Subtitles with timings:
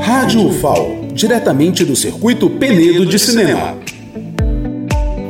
[0.00, 3.76] Rádio UFAO, diretamente do circuito Penedo de Cinema.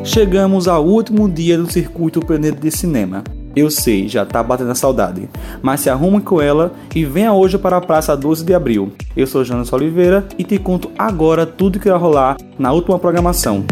[0.05, 3.25] Chegamos ao último dia do circuito Penedo de Cinema.
[3.57, 5.29] Eu sei, já tá batendo a saudade,
[5.63, 8.93] mas se arrume com ela e venha hoje para a Praça 12 de Abril.
[9.17, 13.65] Eu sou Jonas Oliveira e te conto agora tudo que vai rolar na última programação.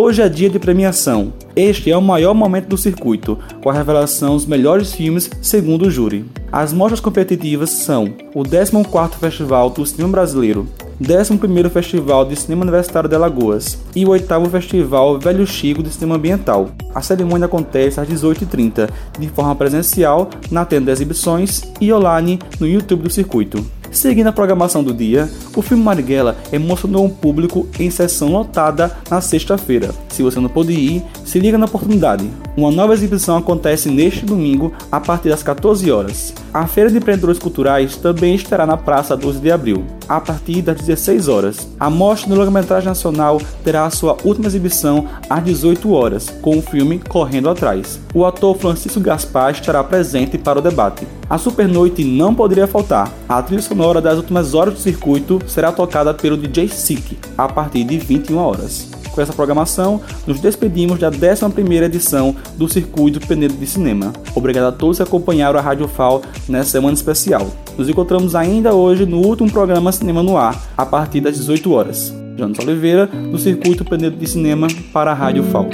[0.00, 1.32] Hoje é dia de premiação.
[1.56, 5.90] Este é o maior momento do circuito, com a revelação dos melhores filmes segundo o
[5.90, 6.24] júri.
[6.52, 10.68] As mostras competitivas são o 14º Festival do Cinema Brasileiro,
[11.02, 16.14] 11º Festival de Cinema Universitário de Alagoas e o 8º Festival Velho Chico de Cinema
[16.14, 16.68] Ambiental.
[16.94, 22.68] A cerimônia acontece às 18h30, de forma presencial, na tenda de exibições e online no
[22.68, 23.66] YouTube do circuito.
[23.98, 29.20] Seguindo a programação do dia, o filme Marighella emocionou um público em sessão lotada na
[29.20, 29.92] sexta-feira.
[30.08, 32.30] Se você não pôde ir, se liga na oportunidade.
[32.56, 36.32] Uma nova exibição acontece neste domingo a partir das 14 horas.
[36.54, 40.76] A Feira de Empreendedores Culturais também estará na Praça 12 de Abril, a partir das
[40.76, 41.68] 16 horas.
[41.80, 47.00] A Mostra do Longa-Metragem Nacional terá sua última exibição às 18 horas, com o filme
[47.00, 47.98] Correndo Atrás.
[48.14, 51.04] O ator Francisco Gaspar estará presente para o debate.
[51.28, 53.12] A Super Noite não poderia faltar.
[53.28, 57.84] A trilha sonora das últimas horas do circuito será tocada pelo DJ Sick, a partir
[57.84, 63.66] de 21 horas com essa programação, nos despedimos da 11ª edição do Circuito Penedo de
[63.66, 64.12] Cinema.
[64.32, 67.44] Obrigado a todos que acompanharam a Rádio FAO nessa semana especial.
[67.76, 72.14] Nos encontramos ainda hoje no último programa Cinema no Ar, a partir das 18 horas.
[72.36, 75.68] Jonas Oliveira, do Circuito Penedo de Cinema para a Rádio FAO.